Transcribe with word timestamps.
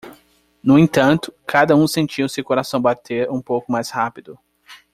No 0.63 0.79
entanto, 0.79 1.31
cada 1.45 1.75
um 1.75 1.85
sentiu 1.87 2.27
seu 2.27 2.43
coração 2.43 2.81
bater 2.81 3.29
um 3.29 3.39
pouco 3.39 3.71
mais 3.71 3.91
rápido. 3.91 4.35